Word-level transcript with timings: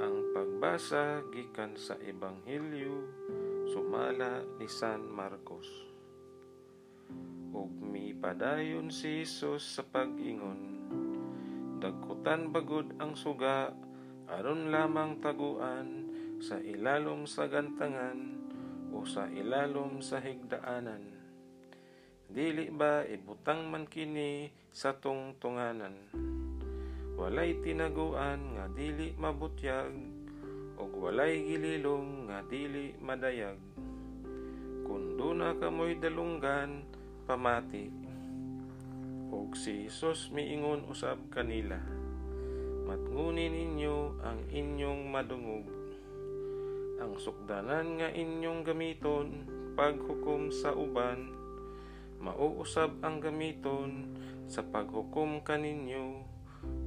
Ang 0.00 0.32
pagbasa 0.32 1.20
gikan 1.28 1.76
sa 1.76 1.92
Ebanghelyo 2.00 3.04
sumala 3.68 4.40
ni 4.56 4.64
San 4.64 5.04
Marcos. 5.04 5.68
Ug 7.52 7.68
mipadayon 7.84 8.88
si 8.88 9.20
Hesus 9.20 9.60
sa 9.60 9.84
pag-ingon. 9.84 10.88
Dagkutan 11.84 12.48
bagod 12.48 12.96
ang 12.96 13.12
suga 13.12 13.76
aron 14.24 14.72
lamang 14.72 15.20
taguan 15.20 16.08
sa 16.40 16.56
ilalom 16.56 17.28
sa 17.28 17.52
gantangan 17.52 18.40
o 18.96 19.04
sa 19.04 19.28
ilalom 19.28 20.00
sa 20.00 20.16
higdaanan. 20.16 21.12
Dili 22.24 22.72
ba 22.72 23.04
ibutang 23.04 23.68
man 23.68 23.84
kini 23.84 24.48
sa 24.72 24.96
tungtunganan? 24.96 26.08
Walay 27.20 27.52
tinaguan 27.60 28.56
nga 28.56 28.64
dili 28.72 29.12
mabutyag 29.20 29.92
ug 30.80 30.88
walay 31.04 31.44
gililong 31.44 32.32
nga 32.32 32.40
dili 32.48 32.96
madayag. 32.96 33.60
Kun 34.88 35.20
duna 35.20 35.52
kamoy 35.60 36.00
dalunggan 36.00 36.80
pamati. 37.28 37.92
Ug 39.28 39.52
si 39.52 39.84
Hesus 39.84 40.32
miingon 40.32 40.88
usab 40.88 41.20
kanila 41.28 41.76
matnguni 42.88 43.52
ninyo 43.52 44.18
ang 44.24 44.40
inyong 44.48 45.12
madungog. 45.12 45.68
Ang 47.04 47.20
sukdanan 47.20 48.00
nga 48.00 48.08
inyong 48.08 48.64
gamiton 48.64 49.44
paghukom 49.76 50.48
sa 50.48 50.72
uban 50.72 51.36
mauusab 52.20 53.00
ang 53.00 53.20
gamiton 53.20 54.08
sa 54.44 54.60
paghukom 54.60 55.40
kaninyo 55.40 56.20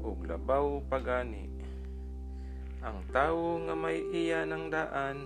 ug 0.03 0.25
labaw 0.27 0.81
pagani. 0.85 1.47
Ang 2.83 2.99
tawo 3.15 3.63
nga 3.63 3.75
may 3.79 4.03
iya 4.11 4.43
ng 4.43 4.67
daan, 4.67 5.23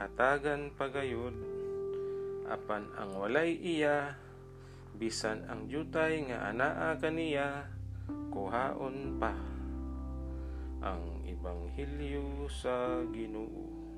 hatagan 0.00 0.72
pagayod, 0.72 1.36
apan 2.48 2.88
ang 2.96 3.12
walay 3.20 3.60
iya, 3.60 4.16
bisan 4.96 5.44
ang 5.52 5.68
jutay 5.68 6.24
nga 6.24 6.48
anaa 6.48 6.96
kaniya, 6.96 7.68
kuhaon 8.32 9.20
pa. 9.20 9.36
Ang 10.80 11.26
Ibanghilyo 11.28 12.48
sa 12.48 13.04
Ginoo. 13.12 13.97